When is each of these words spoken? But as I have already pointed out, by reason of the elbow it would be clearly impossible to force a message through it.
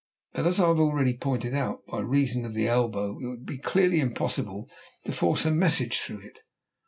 But 0.33 0.47
as 0.47 0.59
I 0.59 0.67
have 0.67 0.79
already 0.79 1.15
pointed 1.15 1.53
out, 1.53 1.85
by 1.85 1.99
reason 1.99 2.43
of 2.43 2.53
the 2.55 2.67
elbow 2.67 3.19
it 3.19 3.27
would 3.27 3.45
be 3.45 3.59
clearly 3.59 3.99
impossible 3.99 4.67
to 5.03 5.11
force 5.11 5.45
a 5.45 5.51
message 5.51 5.99
through 5.99 6.21
it. 6.21 6.39